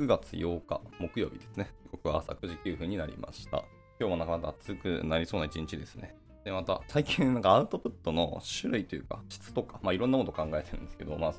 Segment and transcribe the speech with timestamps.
[0.00, 1.70] 6月8日木曜日ですね。
[1.92, 3.64] 僕は朝9時9分になりました。
[3.98, 6.14] 今日もなかなか暑くなりそうな一日ですね。
[6.42, 11.34] で、また、最近なんかアウトプットの種類というか、質とか、まあいろんなこと考えてるんですけど、まあ、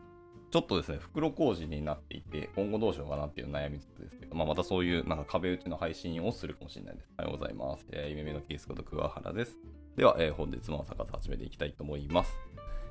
[0.51, 7.09] ちょっとですね、袋小路になっていて、今後どうしようかなっていう悩みつつですけど、まあまたそういうなんか壁打ちの配信をするかもしれないです。
[7.17, 7.87] おはようございます。
[7.91, 9.57] えー、夢見のキースこと桑原です。
[9.95, 12.39] では、えー、本日も朝活始めていきたいと思います。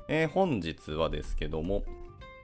[0.09, 1.83] えー、本日はですけども、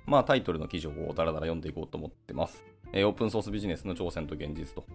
[0.05, 2.63] まあタイトルの記事をダラダラ読んでいこうと思ってます。
[2.93, 4.81] えー、オープンソースビジネスの挑戦と現実と。
[4.81, 4.87] こ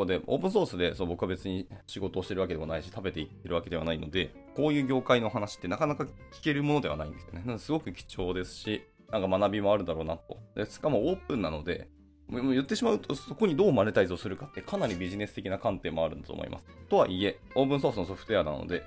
[0.00, 7.40] こで、オープンソースでそう僕は別に仕事をしてるわけでもないし、食べているわけではないので、こういう業界の話ってなかなか聞けるものではないんですよね。
[7.40, 10.38] なのですごく貴重ですし、なんか学びもあるだろうなと。
[10.56, 11.88] でしかもオープンなので、
[12.28, 16.66] もう言ってしまうと、そこにどうマネタイズをするかってかなりビジネス的な観点もあると思います。
[16.88, 18.82] とはいえ、オープンソースのソフトウェアなので、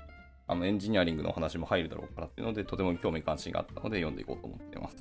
[0.46, 4.96] あのエンジニアリングの話も入るだろうからっていうので、とても興味関心があったので読んでいこうと思っています。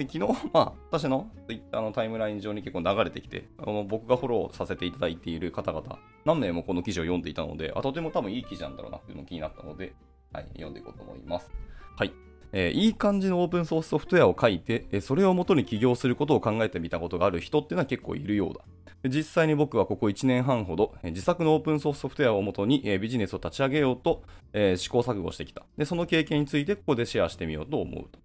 [0.00, 9.92] で、昨日、 まあ、私の Twitter のタイムライン上に結構流れてきて、あの僕がフォローさせていただいている方々、何名もこの記事を読んでいたので、あとても多分いい記事なんだろうなっていうのが気になったので、
[10.32, 11.50] はい、読んでいこうと思います。
[11.96, 12.12] はい。
[12.52, 18.64] えー、いい感じのオープンソースソフトウェアを書いて、えそれを元に起業することを考えてみたことがある人っていうのは結構いるようだ。
[19.08, 25.62] 実際に僕はここ1年半ほど、自作のオープンソースソフトウェアを元に、えビジネスを立ち上げようと、え試行錯誤してきた。
[25.76, 28.18] で、その経験についてここでシェアしてみようと思うと。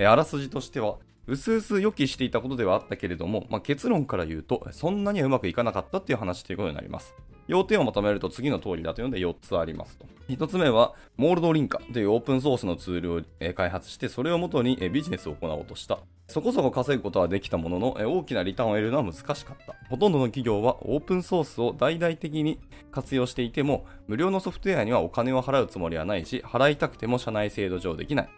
[0.00, 7.14] えあらすじとしては、うすうす予期していたことではあったけれども、まあ、結論から言うと、そんなにはうまくいかなかったっていう話ということになります。
[7.48, 10.06] 要点をまとめると次の通りだというので4つありますと。
[10.30, 13.22] 1つ目は、モールドリンカというオープンソースのツールを
[13.54, 15.98] 開発して、それをもとにビジネスを行おうとした。
[16.28, 19.74] そこそこ稼ぐことはできたものの、大きなリターンを得るのは難しかった。
[19.90, 22.58] ほとんどの企業はオープンソースを大々的に
[22.90, 28.28] 活用していても、無料のソフトウェアにはお金を払うつもりはないし、払いたくても社内制度上できない。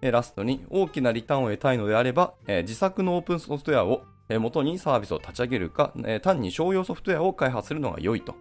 [0.00, 4.02] ラストに大きなリターンを得たいのであれば、自作のオープンソフトウェアを
[4.38, 5.92] 元にサービスを立ち上げるか、
[6.22, 8.34] 単に商用ソフトウェアを開発するのが良いと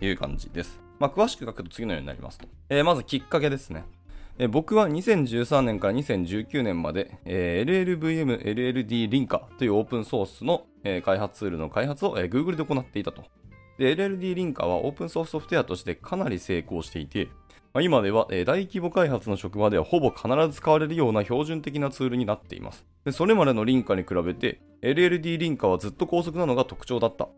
[0.00, 0.80] いう感じです。
[0.98, 2.48] まあ、詳しく書くと次のようになりますと。
[2.84, 3.84] まずきっかけですね。
[4.50, 10.66] 僕は2013年から2019年まで、LLVM、LLD リンカというオープンソースの、
[11.04, 13.24] 開発ツールの開発を、Google で行っていたと。
[13.80, 17.28] LLD リンカはオープンソースソフトウェアとしてかなり成功していて、
[17.74, 22.86] まあ、今では、えー、大規模開発の職場ではほぼ必ず使われるような標準的なツールになっています。
[23.04, 27.28] でそれまでのリンカに比べて LLD リンカはずっと高速なのが特徴だった。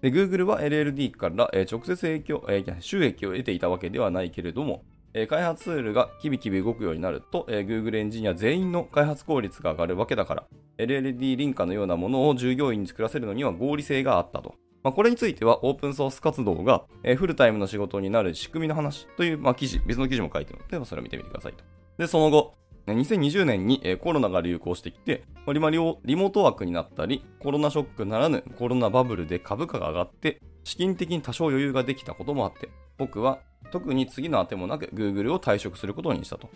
[0.00, 4.84] で Google は LLD から、えー、直接影響、えー、収益を得ていたわけではないけれども、
[5.16, 10.44] え開発ツールがキビキビ動くようになると、え Google エンジニア全員の開発効率が上がるわけだから、
[10.76, 14.56] LLD リンカのようなものを従業員に作らせるのには合理性があったと。
[14.84, 21.64] まあ、これについてはオープンソース活動が、えフルタイムの仕事になる仕組みの話という、まあ、記事、別の記事も書いてるので、それを見てみてくださいと。
[21.96, 22.54] で、その後、
[22.86, 32.68] 2020年にコロナが流行してきて、リモートワークになったり、コロナショックならぬコロナバブルで株価が上がって、資金的に多少余裕ができたこともあって、
[32.98, 33.38] 僕は
[33.70, 36.50] 特に次のあてもなく Google を退職することにしたと。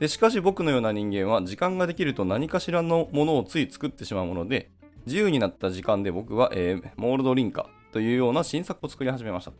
[0.00, 4.70] でしかし僕のような人間は時間ができると何かしらのものをつい作ってしまうもので、
[5.06, 9.52] 自由になった時間で僕は、えー、モールドリンカというような新作を作り始めました。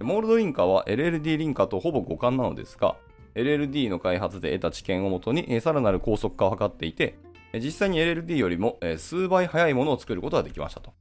[0.00, 2.96] モールドリンカは LLD リンカとほぼ互換なのですが、
[3.34, 7.16] LLD の開発で得た知見をもとに、さらなる高速化を図っていて、
[7.54, 10.92] 実際に LLD よりも、数倍速いものを作ることができましたと。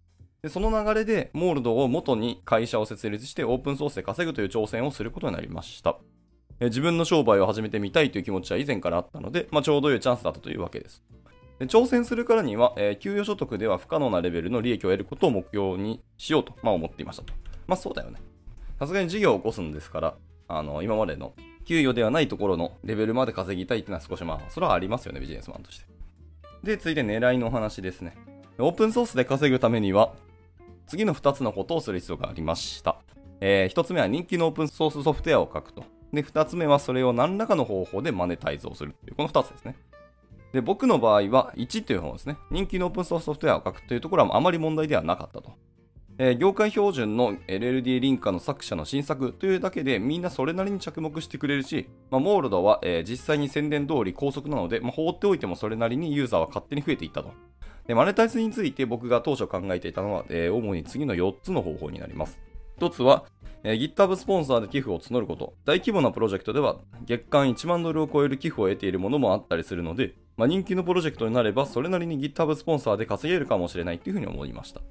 [0.41, 5.97] でその流れで、モールドを元に会社を設立してオープンソースで稼ぐという挑戦をすることになりました。
[6.59, 11.03] 自分の商売を始めてみたいという気持ちは以前からあったので、まあ、ちょうどいいチャンスだったというわけです。
[11.61, 17.35] で挑戦するからには、えー、給与所得では不可能なレベルの利益を得ることを目標にしようと、まあ、思っていましたと。
[17.67, 18.19] まあそうだよね。
[18.79, 20.15] さすがに事業を起こすんですから、
[20.47, 21.33] あの、今までの
[21.65, 25.85] 給与ではないところのレベルまで稼ぎたいっていうのは少しまあ、それはありますよね、ビジネスマンとして。
[26.63, 28.17] で、続いて狙いのお話ですね。
[28.57, 30.13] オープンソースで稼ぐためには、
[30.87, 32.97] 次の2つのことをする必要がありました。
[33.39, 35.83] えー、1つ目は人気のオープンソースソフトウェアを書くと。
[36.11, 39.75] で、2つ目はそれを何らかの方法でマネタイズをするという、この2つですね。
[40.53, 42.37] で、僕の場合は1という方ですね。
[42.49, 45.51] 人気のオープンソースソフトウェアを書くというところはあまり問題ではなかったと。
[46.17, 57.31] えー、業界標準の LLD リンカの作者の新作というだけでみんなそれなりに着目してくれるし、まあ、モールドは、えー、実際に宣伝通り高速なので、まあ、放っておいてもそれなりにユーザーは勝手に増えていったと。
[57.87, 62.39] でマネタイズについて僕が当初考えていたのは、えー、主に次の4つの方法になります。
[62.77, 63.25] 1つは、
[63.63, 65.55] えー、GitHub スポンサーで寄付を募ること。
[65.65, 74.81] 大規模なプロジェクトでは月間1万ドルを超える寄付を得ているものもあったりするので、まあ、人気のプロジェクトになればそれなりに GitHub スポンサーで稼げるかもしれないというふうに思いました。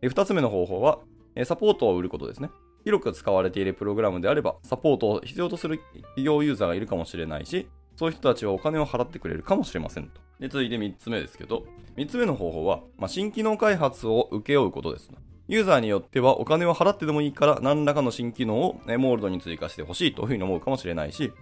[0.00, 1.00] 2つ目の方法は、
[1.44, 2.50] サポートを売ることですね。
[2.84, 7.66] 広く使われているプログラムであれば、サポートを必要とする企業ユーザーがいるかもしれないし、
[7.96, 10.20] そういう人たちはお金を払ってくれるかもしれませんと。
[10.38, 11.64] で、続いて3つ目ですけど、
[11.96, 15.10] 3つ目の方法は、まあ、新機能開発を請け負うことです。
[15.48, 21.32] ユーザーによってはお金を払ってでもいいから何らかの新機能をモールドに追加してほしいというふうに思うかもしれないし、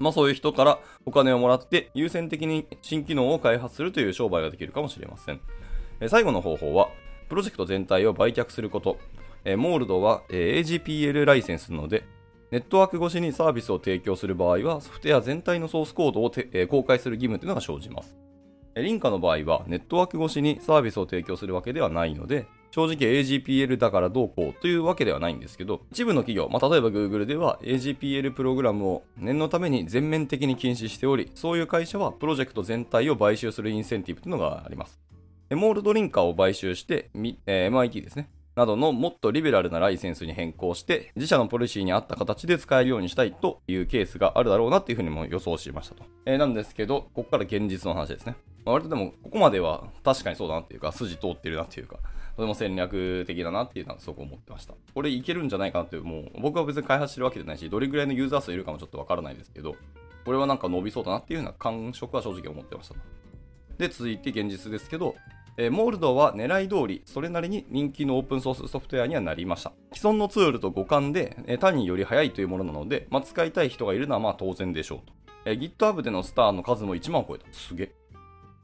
[0.00, 5.40] まあそういう人からお金をもらって優先的に新機能を開発するという商売ができるかもしれません。
[6.00, 6.88] え最後の方法は、
[7.28, 8.98] プロジェクト全体を売却すること。
[9.44, 12.04] えモールドは、え AGPL ライセンスなので、
[12.50, 18.16] ネットワーク越しにサービスを提供する場合は、ソフトウェア全体のソースコードを、え公開する義務というのが生じます。
[18.74, 35.00] リンカの場合は、ネットワーク越しにサービスを提供するわけではないので、正直 AGPL だからどうこうというわけではないんですけど、一部の企業、まあ、例えば Google では AGPL プログラムを念のために全面的に禁止しており、そういう会社はプロジェクト全体を買収するインセンティブというのがあります。
[35.50, 38.30] モールドリンカーを買収して、MIT ですね。
[38.56, 46.04] などのもっとリベラルなライセンスに変更して、自社のポリシーに合った形で使えるようにしたいというケースがあるだろうなっていうふうにも予想しましたと。
[46.26, 48.36] えー、なんですけど、ここから現実の話ですね。
[48.64, 51.98] まあ、割とでも、ここまでは確かにそうだなっていうか、筋通ってるなっていうか、
[52.36, 54.74] とても戦略的だなっていうのはすごく思ってました。
[54.94, 59.76] これいけるんじゃないかなっていう、もう僕は別に開発してるわけじゃないし、どれぐらいのユーザー数いるかもちょっとわからないですけど、
[60.24, 62.94] これはなんか伸びそうだなっていうような感触は正直思ってました。
[63.78, 65.14] で、続いて現実ですけど、
[65.62, 69.72] え、モールドは狙い通り、それなりに人気のオープンソースソフトウェアにはなりました。
[69.92, 75.12] 既存のツールと互換で、え、単により早いというものなので、まあ、使いたい人がいるのはまあ当然でしょうと。
[75.44, 77.44] え、GitHub でのスターの数も1万を超えた。
[77.52, 77.92] すげ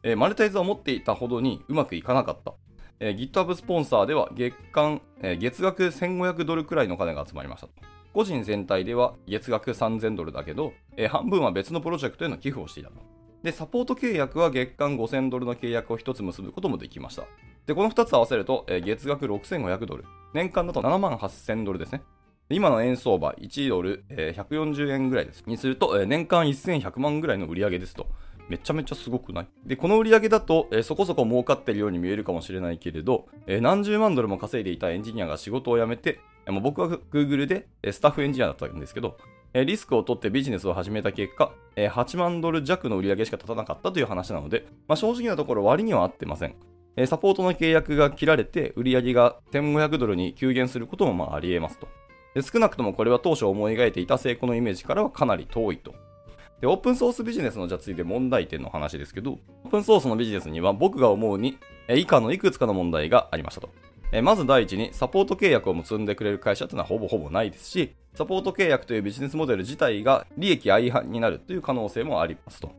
[0.05, 0.17] え。
[0.17, 2.55] マネタイズは持っていたほどにうまくいかなかった。
[2.99, 7.75] え、GitHub スポンサーでは月間、え、月額1500ドルくらいの金が集まりましたと。
[8.15, 13.16] 個人全体では月額3000ドルだけど、え、半分は別のプロジェクトへの寄付をしていたと。
[13.47, 17.23] で、サポート契約は月間5000ドルの契約を1つ結ぶこともできました。
[17.65, 20.05] で、この2つ合わせると、えー、月額6500ドル。
[20.35, 22.03] 年間だと7万8000ドルですね。
[22.51, 25.45] 今の円相場1ドル、えー、140円ぐらいです。
[25.47, 28.09] にすると、えー、年間1100万ぐらいの売り上げですと。
[28.49, 29.47] めちゃめちゃすごくない？
[29.65, 39.17] で、この売り上げだと、えー、そこそこ儲かってるように見えるかもしれないけれど、えー、何十万ドルも稼いでいたエンジニアが仕事を辞めて、えー、僕は Google でスタッフエンジニアだったんですけど、
[39.65, 46.55] リスクを取ってビジネスを始めた結果、8万ドル弱の売り上げしか立たなかったという話なので、まあ、正直なところ割には合ってません。
[47.07, 51.89] サポートの契約が切られて売り上げが1500ドルに急減することもまああり得ますと。
[52.43, 55.95] 少なくともこれは当初思い描いていた成功のイメージからはかなり遠いと。
[56.61, 63.71] で、オープンソースビジネスのじゃついで問題点の話ですけど、オープンソースのビジネスには僕が思うに、以下のいくつかの問題がありましたと。
[64.23, 72.71] まず第一に、サポート契約を結んでくれる会社というのはほぼほぼないですし、サポート契約というビジネスモデル自体が利益相反になるという可能性もありますと。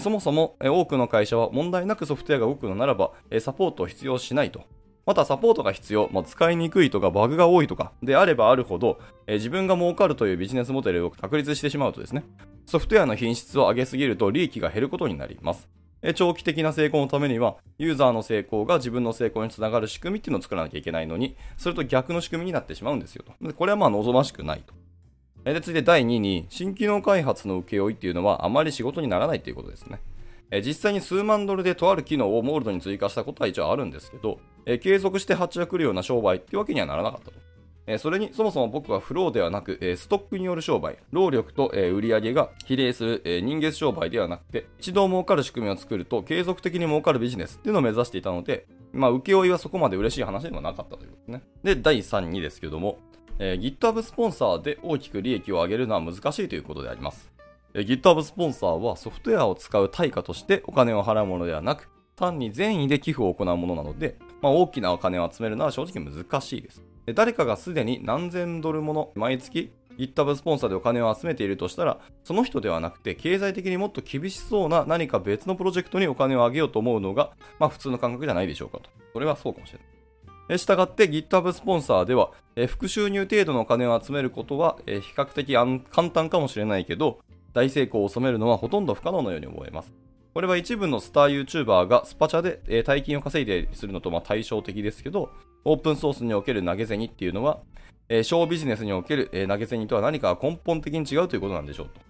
[0.00, 4.62] そもそも多くの会社は問題なくソフトウェアが動くのならば、サポートを必要しないと。
[5.04, 12.24] またサポートが必要、まあ、使いにくいとかバグが多いとかであればあるほど、自分が儲かるというビジネスモデルを確立してしまうとですね、
[12.66, 15.68] ソフトウェアの品質を上げすぎると利益が減ることになります。
[16.14, 23.54] 長期的な成功のためには、ユーザーの成功が自分の成功につながる仕組みっていうのを作らなきゃいけないのに、それと逆の仕組みになってしまうんですよと。
[23.54, 24.74] これはまあ望ましくないと。
[25.44, 30.00] で、続いて第2に、新機能開発の請負っていうのはあまり仕事にならないということですね。
[30.64, 34.38] 実際に数万ドルでとある機能をモールドに追加したことは一応あるんですけど、
[34.80, 37.51] 継続して発注が来るような商売っていうわけにはならなかったと。
[37.86, 51.42] えそれに、そもそも僕はフローではなく、えストックによる商売、労力と、え売上が比例する、え人間商売ではなくて、一度儲かる仕組みを作ると、継続的に儲かるビジネスっていうのを目指していたので、まあ、請負はそこまで嬉しい話ではなかったということですね。
[51.64, 52.98] で、第3にですけども、
[53.38, 57.32] えー、GitHub スポンサーで大きく利益を上げるのは難しいということであります。
[57.74, 66.82] えー、GitHub スポンサーはソフトウェアを使う対価としてお金を払うものではなく、単に善意で寄付を行うものなので、まあ、大きなお金を集めるのは正直難しいです。
[67.14, 78.90] 誰かがすでに何千ドルもの毎月 GitHub スポンサーでお金を集めているとしたら、その人ではなくて、経済的にもっと厳しそうな何か別のプロジェクトにお金をあげようと思うのが、まあ普通の感覚じゃないでしょうかと。
[79.12, 79.84] それはそうかもしれな
[80.54, 80.58] い。
[80.58, 85.54] したがって GitHub スポンサーでは、え副収入程度のお金を集めることは、え比較的
[85.90, 87.20] 簡単かもしれないけど、
[87.52, 89.92] 大成功を収めるのはほとんど不可能のように思えます。
[90.34, 95.30] これは一部のスター YouTuber がスパチャで、え大金を稼いでするのとま対照的ですけど、
[95.64, 97.60] オープンソースにおける投げ銭っていうのは、
[98.08, 102.00] えー、小ビジネスにおける、えー、投げ銭とは何か根本的に違うということなんでしょうと。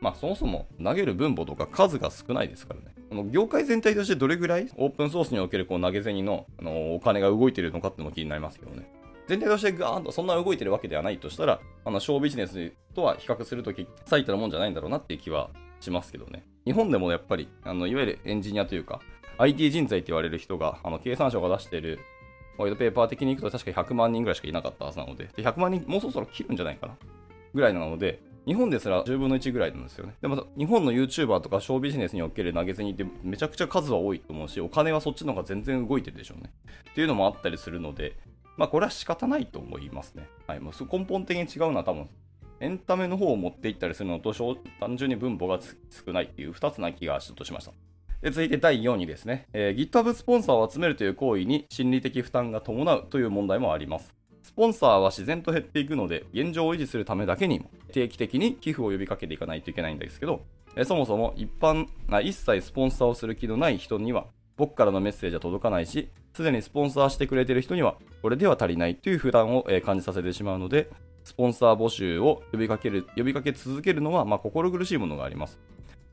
[0.00, 2.86] まあそもそも投げる分母とか数が少ないですからね。
[3.08, 8.90] この業界全体としてどれぐらいオープンソースにおけるこう投げ銭の、あのー、お金が動いてるのかってのも気になりますけどね。
[9.28, 16.44] 全体としてガーンとそんな動いてるわけではないとしたら、あの小ビジネスとは比較するとき、最たるもんじゃないんだろうなっていう気はしますけどね。
[16.64, 19.00] 日本でもやっぱり、あのいわゆるエンジニアというか、
[19.38, 22.00] IT 人材って言われる人が、あの経産省が出している
[22.56, 26.96] ホワイトペーパー的にいくと確か100万人ぐらいしかいなかったはずなので、で100万人もうそろそろ切るんじゃないかな
[27.54, 30.14] ぐらいなので、日本ですら10分の1ぐらいなんですよね。
[30.20, 36.50] でも日本の YouTuber とかショービジネスにおける投げ銭ってめちゃくちゃ数は多いと思うし、お金はそっちの方が全然動いてるでしょうね。
[36.90, 38.16] っていうのもあったりするので、
[38.56, 40.28] まあこれは仕方ないと思いますね。
[40.46, 40.60] はい。
[40.60, 42.08] もう根本的に違うのは多分、
[42.60, 44.34] エンタメの方を持っていったりするのと、
[44.78, 47.72] 単純に分母が少ないっていう2つな気がちょっとしました。
[48.20, 54.14] で続いて第4位ですね、えー、GitHub スポンサーを集めるという行為に心理的負担が伴うという問題もあります。
[54.42, 60.42] スポンサーは自然と減っていくので、現状を維持するためだけに定期的に寄付を呼びかけていかないといけないんですけど、
[60.76, 61.86] え、そもそも一般
[62.22, 64.26] 一切スポンサーをする気のない人には、
[64.56, 70.90] 僕からのメッセージは届かないし、すでにスポンサーしてくれている人には、これでは足りないという負担を感じさせてしまうので、
[71.24, 75.58] スポンサー募集を呼びかける呼びかけ続けるのは、まあ、心苦しいものがあります。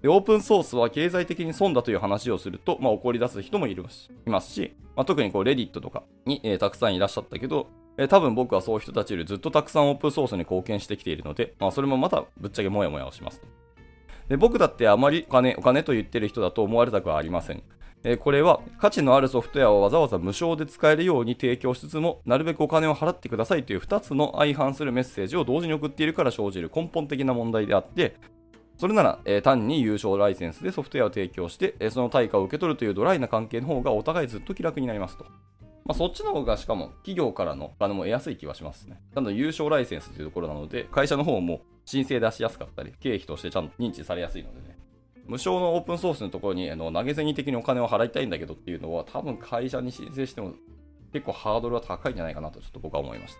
[0.01, 13.41] で、オープンソースは経済的に損だという話をすると、まあ、怒り出す人もいるしいますし、まあ、特にこう、レディットとかに、えー、たくさんいらっしゃったけど、えー、多分僕はそういう人たちよりずっとたくさんオープンソースに貢献してきているので、まあ、それもまたぶっちゃけモヤモヤをします
[14.29, 17.63] で僕だってあまりお金、お金と言ってる人だと思われたくはありません。
[18.09, 28.15] えこれは価値のあるソフトウェアをわざわざ無償で使えるように提供しつつも、なるべくお金を払ってくださいという2つの相反するメッセージを同時に送っているから生じる根本的な問題であって、
[28.77, 35.25] それなら、えー、単に優勝ライセンスでソフトウェアを提供して、えー、その対価を受け取るというドライな関係の方がお互いずっと気楽になりますと。
[35.83, 39.01] まあ、そっちの方がしかも企業からのお金も得やすい気はしますね。
[39.15, 44.76] ただ優勝ライセンスというところなので、会社の方も申請出しやすかったり、経費としてちゃんと認知されやすいのでね。
[45.27, 50.53] 無償のオープンソースのところにあの投げ銭的にお金を払いたいんだけどっていうのは、多分会社に申請しても
[51.13, 53.35] 結構ハードルは高いんじゃないかなとちょっと僕は思いまし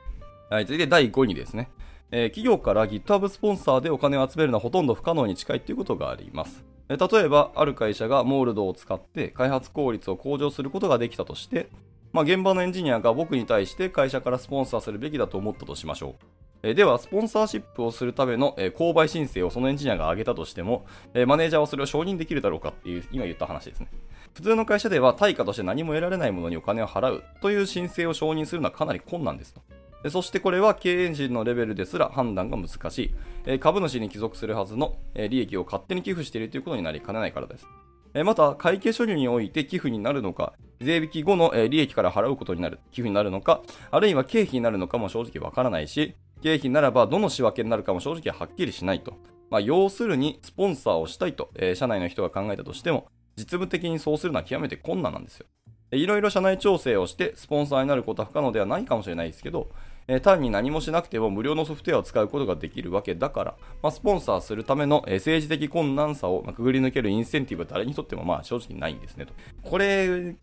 [0.50, 0.56] た。
[0.56, 1.70] はい、続いて第5位ですね。
[2.12, 6.64] えー、企業から GitHub スポンサーでお金を集めるのはほとんど不可能に近いということがあります。
[6.90, 11.70] 例えば、ある会社がモールドを使って開発効率を向上することができたとして、
[12.14, 16.37] まあ、現場のエンジニアが僕に対して会社からスポンサーするべきだと思ったとしましょう。
[16.64, 23.90] えでは、スポンサーシップをするための、え購買申請をそのエンジニアが挙げたとしても、えマネージャーはそれを承認できるだろうかっていう、今言った話ですね。
[24.34, 29.62] 普通の会社では対価として何も得られないものにお金を払うという申請を承認するのはかなり困難ですと。
[30.10, 37.68] そしてこれは経営陣のレベルですら判断が難しい、え株主に帰属するはずの、え利益を勝手に寄付しているということになりかねないからです。
[38.14, 43.62] えまた、会計処理において寄付になるのか、税引き後の、え利益から払うことになる寄付になるのか、
[43.92, 46.16] あるいは経費になるのかも正直わからないし、
[46.48, 49.14] 経費ならばどの仕分けになるかも正直はっきりしないと。
[49.50, 55.46] まあ、要するに、スポンサーをしたいと、えー、社内の人が考えたとしても、実務的にそうするのは極めて困難なんですよ。
[55.92, 59.70] いろいろ社内調整をして、スポンサーになることは不可能ではないかもしれないですけど、
[60.08, 69.34] えー、単に何もしなくても無料のソフトウェアを使うことができるわけだから、まあ、スポンサーするための、えー、政治的困難さを、くぐり抜けるインセンティブは誰にとってもまあ正直ないんですねと。
[69.64, 70.36] これ、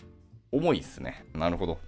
[0.53, 1.25] 重いっすね。
[1.35, 1.79] なるほど。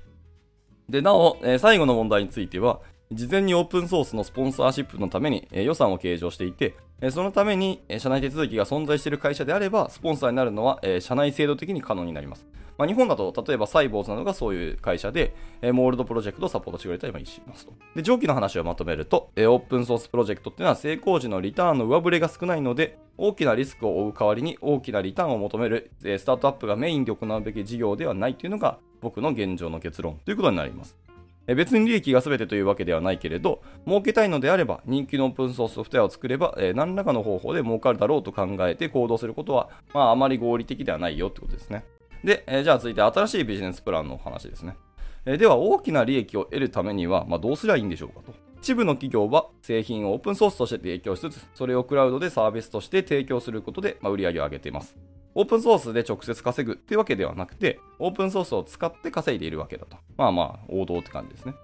[0.89, 2.81] で、なお、えー、最後の問題については、
[3.13, 6.75] 事前にオープンソースのスポンサーシップのために、予算を計上していて、
[7.11, 12.47] そのために、社内手続きが存在している会社であれば、スポンサーになるのは、社内制度的に可能になります。
[12.79, 17.73] まあ、日本だと、例えばサイボーズなどがそういう会社で、モールドプロジェクトをサポートしてくれたりしますと。
[17.95, 31.06] で、上記の話をまとめると、オープンソースプロジェクトっていうのは成功時のリターンの上振れが少ないので、大きなリスクを負う代わりに大きなリターンを求める、スタートアップがメインで行うべき事業ではないというのが僕の現状の結論ということになります。
[31.55, 41.85] 別に利益が全てというわけではないけれど、儲けたいのであれば、人気のオープンソースソフトウェアを作れば、えー、何らかの方法で儲かるだろうと考えて行動することは、まあ、あまり合理的ではないよってことですね。
[42.25, 44.77] で、えー、じゃあ続いて新しいビジネスプランの話ですね。
[45.25, 48.35] えー、では、大きな利益を得るためには、まあ、どうすりゃいいんでしょうかと。
[48.61, 54.97] 一部の企業は製品をオープンソースとして提供しつつ、それをクラウドでサービスとして提供することで、まあ、売り上げを上げています。
[55.39, 59.99] オープンソースで直接稼ぐっていうわけではなくて、オープンソースを使って稼いでいるわけだと。
[60.17, 61.55] まあまあ、王道って感じですね。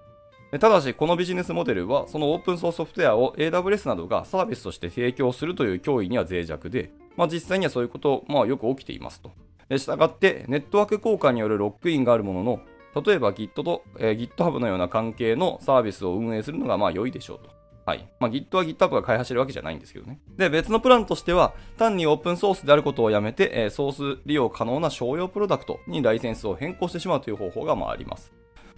[0.59, 9.31] ただし、このビジネスモデルは、そのオープンソースソフトウェアを AWS などがサービスとして提供するという脅威には脆弱で、まあ、実際にはそういうこと、まあ、よく起きていますと。
[9.75, 12.59] したがって、ネットワーク効果によるロックインがあるものの、
[13.03, 17.62] 例えば Git と、えー、GitHub のような関係のサービスを運営するのがまあ良いでしょうと。
[17.85, 18.07] はい。
[18.19, 20.19] まあ、Git は GitHub が開発してるわけじゃないんですけどね。
[20.37, 28.33] で、別のプランとしては、単にオープンソースであることをやめて、えー、ソース利用可能な商用プロダクトにライセンスを変更してしまうという方法がまああります。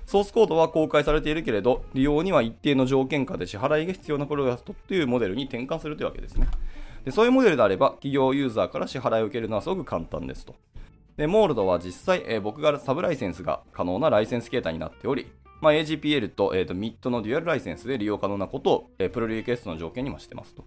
[0.06, 6.48] ソースコードは公開されているけれど、利用には一定の条件下で支払いが必要なプロダクトというモデルに転換するというわけですね。
[7.04, 10.56] でそういうモデルであれば、企業ユーザーから支払いを受けるのはすごく簡単ですと。
[11.18, 15.28] で、モールドは実際、えー、僕がサブライセンスが可能なライセンス形態になっており、
[15.66, 20.64] まあ、AGPL と,、えー、と MIT のデュアルライセンスで利用可能なことを、えー、プロリクエストの条件にもしてますと。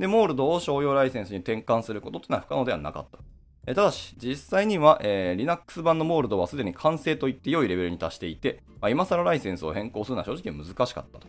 [0.00, 3.20] で、モールドを商用ライセンスに転換することというのは不可能ではなかった。
[3.68, 11.28] えただし、実際には、えー、Linux 版のモールドはすでに完成と言って良いレベルに達していて、まあ、今更ライセンスを変更するのは正直難しかったと。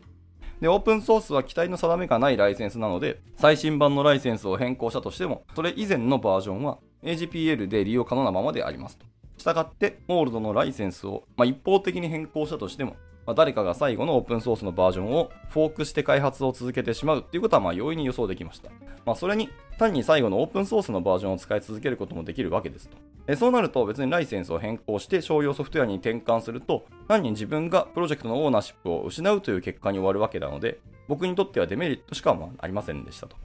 [0.60, 9.06] で、オープンソースは機体の定めがないライセンスなので、最新版のライセンスを変更したとしても、それ以前のバージョンは AGPL で利用可能なままでありますと。
[9.44, 12.96] したがって、モールドのライセンスを、まあ、一方的に変更したとしても、
[13.26, 18.72] まあ、誰かが最後のオープンソースのバージョンをフォークして開発を続けてしまうっていうことはまあ容易に予想できました。
[19.06, 22.96] まあ、それに単に最後のオープンソースのバージョンを使い続けることもできるわけですと。
[23.28, 33.36] えそうなると別にライセンスを変更して商用ソフトウェアに転換すると単に自分がプロジェクトのオーナーシップを失うという結果に終わるわけなので僕にとってはデメリットしかありませんでしたと。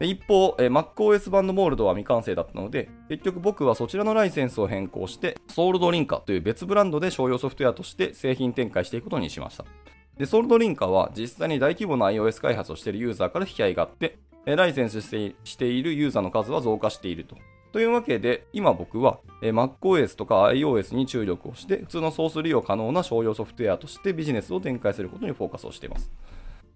[0.00, 9.64] 一方、MacOS 版のモールドは未完成だったので、結局僕はそちらのライセンスを変更して、ソールドリンカという別ブランドで商用ソフトウェアとして製品展開していくことにしました。
[10.18, 17.36] で、ソールドリンカは実際に大規模な iOS 開発をしているユーザーから引き合いがあって、ライセンスしているユーザーの数は増加していると。
[17.72, 26.10] というわけで、今僕は MacOS とか iOS に注力をして、普通のソース利用可能な商用ソフトウェアとしてビジネスを展開することにフォーカスをしています。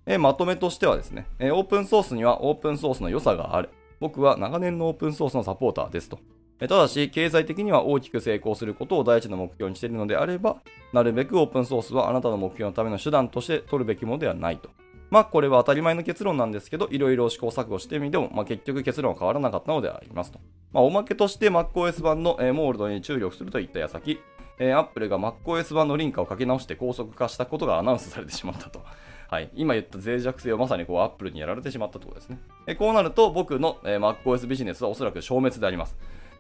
[0.07, 3.71] えまとめとしてはですね、えオープンソースにはオープンソースの良さがある。
[4.01, 6.19] 僕は長年のオープンソースのサポーターですと。
[6.59, 10.57] ただし、経済的には大きく成功することを第一の目標にしているのであれば、
[10.93, 14.69] なるべくオープンソースはあなたの目標のための手段として取るべきものではないと。
[15.11, 20.39] まあ、これは当たり前の結論なんですけど、いろいろ試行錯誤してみても、まあ、結局結論は変わらなかったのでありますと。
[20.73, 24.21] まあ、おまけとして MacOS 版の、えモールドに注力するといった矢先、
[24.59, 28.83] えー、Apple が MacOS 版のリンカを書き直して高速化したことがアナウンスされてしまったと。
[29.31, 32.41] はい、今言った脆弱性をまさにこう Apple にやられてしまったところですね。
[32.67, 35.97] えこうなると僕の、え、MacOS ビジネスはおそらく消滅であります。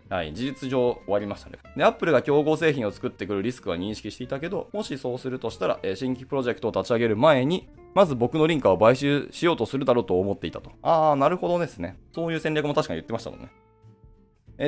[0.08, 1.58] はい、事実上終わりましたね。
[1.76, 10.72] で、Apple が競合製品を作ってくるリスクは認識していたけど、もしそうするとしたら、え、新規プロジェクトを立ち上げる前に、まず僕のリンカを買収しようとするだろうと思っていたと。
[10.82, 11.96] あー、なるほどですね。
[12.12, 13.50] そういう戦略も確かに言ってましたもんね。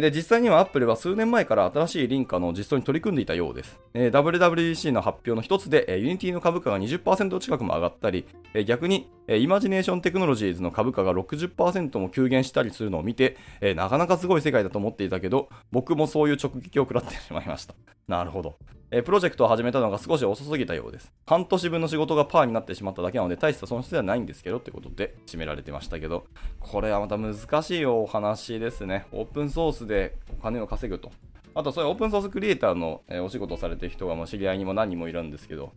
[0.00, 3.78] で、実際には Apple は数年前から新しいリンカの実装に取り組んでいたようです。
[3.92, 8.24] WWDC の発表の一つで、Unity の株価が20%近くも上がったり、
[8.64, 13.36] 逆に、イマジネーションテクノロジーズの株価が60%も急減したりするのを見て、
[13.76, 17.74] なかなかすごい世界だと思っていたけど、僕もそういう直撃を食らってしまいました。
[18.08, 18.56] なるほど。
[19.00, 21.10] プロジェクトを始めたのが少し遅すぎたようです。
[21.24, 26.26] 半年分の仕事がパーになってしまっただけなので、大した損失ではないんですけどってことで締められてましたけど、
[26.60, 29.06] これはまた難しいお話ですね。
[29.12, 31.10] オープンソースでお金を稼ぐと。
[31.54, 35.72] あと、そういうオープンソースクリエイターのお仕事をされてる人がもう知り合いにも何人もいるんですけど、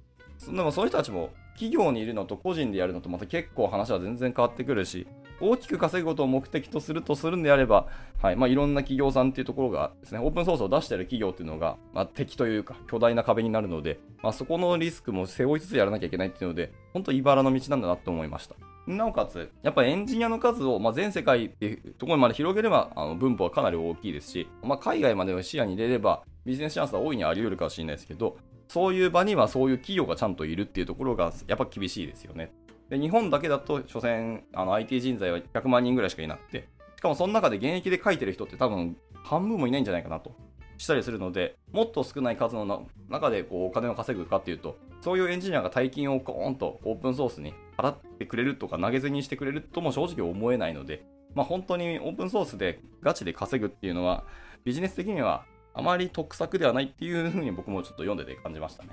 [0.48, 5.08] でもそういう人たちも企業にいるのと個人でやるのとまた結構話は全然変わってくるし、
[5.42, 7.88] 大きく稼ぐことを目的とするとするんであれば、
[8.22, 18.56] はいまあ、いろんな企業さんっていうところがですね、オープンソースを出してる企業っていうのが、まあ、敵というか巨大な壁になるので、まあ、そこのリスクも背負いつつやらなきゃいけないっていうので、本当茨の道なんだなと思いました。
[18.88, 32.52] なおかつ、やっぱりエンジニアの数を、まあ、全世界っていうところまで広げれば、あの分母はかなり大きいですし、まあ、海外までを視野に入れれば、ビジネスチャンスは大いにあり得るかもしれないですけど、そういう場にはそういう企業がちゃんといるっていうところがやっぱ厳しいですよね。
[32.90, 40.32] で日本だけだと、所詮あの IT 人材は100万人ぐらいしかいなくて、しかもその中で現役で書いてる人って多分半分もいないんじゃないかなと
[40.78, 54.26] したりするので、もっと少ない数の中でこうお金を稼ぐかっていうと、そういうエンジニアが大金をコーンとオープンソースに払ってくれるとか投げ銭にしてくれるとも正直思えないので、まあ、本当にオープンソースでガチで稼ぐっていうのは、
[54.64, 58.90] ビジネス的にはあまり得策ではないっていうふうに僕もちょっと読んでて感じましたね。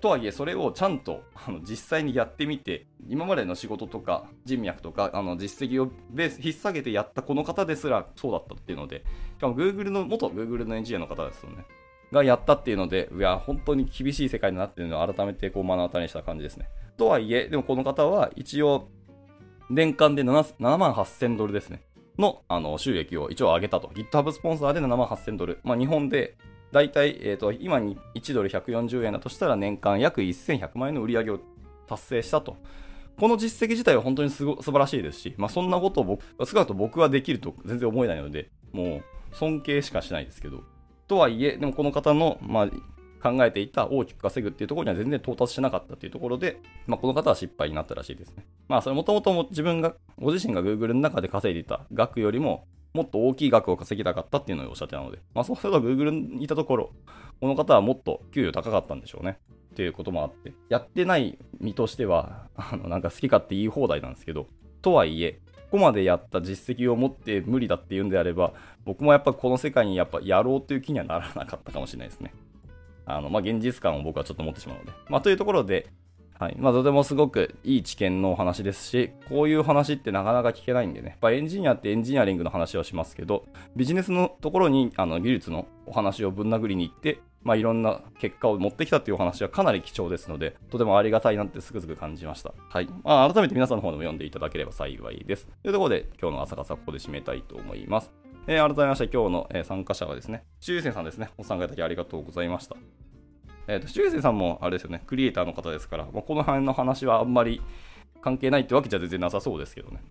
[0.00, 9.04] とはいえ、それをちゃんとあの実際にやってみて、今までの仕事とか人脈とかあの実績をベース引っ提げてやったこの方ですらそうだったっていうので、
[9.36, 11.64] しかも Google の、元 Google のエンジニアの方ですよね。
[12.12, 16.68] がやったっていうので、いや、本当に厳しい世界だなっていうのを改めてこう目の当たりにした感じですね。
[16.96, 18.88] とはいえ、でもこの方は一応、
[19.68, 21.82] 年間で 7, 7万8000ドルですね。
[22.18, 23.88] のあの収益を一応上げたと。
[23.88, 25.60] GitHub スポンサーで7万8000ドル。
[25.64, 26.36] まあ、日本で
[26.74, 31.40] 大体、えーと、今に1ドル140円だとしたら年間約1100万円の売り上げを
[31.86, 32.56] 達成したと。
[33.16, 39.02] この実績自体は本当にすご素晴らしいですし、まあ、そんなことを僕、少なくとも僕はできると全然思えないので、もう
[39.36, 40.64] 尊敬しかしないですけど。
[41.06, 42.68] とはいえ、でもこの方の、まあ、
[43.22, 48.44] 考えていた大きく稼ぐっていうところには全然到達しなかったっていうところで、まあ、この方は失敗になったらしいですね。
[48.66, 56.92] まあ、それもともと自分が、ご自身が Google の中で稼いでいた額よりも、もっと大きい額を稼ぎたかったっていうのをおっしゃってたので、まあ、そうすれば Google にいたところ、
[57.40, 59.38] この方はもっと給与高かったんでしょうね。
[59.72, 64.46] っていうこともあって、やってない身としては、あの、なんか好き勝手言い放題なんですけど、
[64.80, 68.52] とはいえ、ここまでやった実績を持って無理だっていうんであれば、
[68.84, 72.32] 僕もやっぱこの世界にやっぱやろうという気にはならなかったかもしれないですね。
[73.06, 74.92] あの、まあ、現実感を僕はちょっと持ってしまうので。
[75.08, 75.88] まあ、というところで、
[76.38, 76.56] はい。
[76.58, 92.54] まあ、とてもすごくいい知見のお話ですし、こういう話ってなかなか聞けないんでね、やっぱエンジニアってエンジニアリングの話をしますけど、ビジネスのところにあの技術のお話をぶん殴りに行って、まあ、いろんな結果を持ってきたというお話はかなり貴重ですので、とてもありがたいなってすぐすぐ感じました。
[92.70, 92.88] はい。
[93.04, 95.46] まあ、改めて皆さんの方でも読んでいただければ幸いです。
[95.62, 98.10] というところで、今日の朝方ここで締めたいと思います。
[98.46, 101.30] えー、改めまして今日の、え、参加者はですね、修正さんですね。
[101.36, 102.76] ご参加いただきありがとうございました。
[103.66, 107.62] えっ、ー、と、修正さんもあれですよね、クリエイターの方ですから、まあ、この辺の話はあんまり
[108.20, 110.02] 関係ないってわけじゃ全然なさそうですけどね。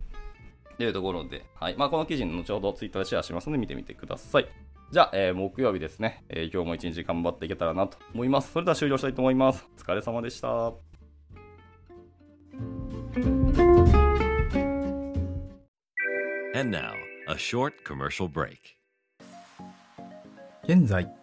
[0.77, 1.75] というところで、はい。
[1.77, 4.47] まあ、この記事の後ほどツイッターでシェアしますので見てみてください。
[4.91, 8.51] じゃあ、えー、木曜日ですね、えー、今日も一日頑張っていけたらなと思います。
[8.51, 9.65] それでは終了したいと思います。
[9.77, 10.73] お疲れ様でした。
[20.65, 21.22] 現在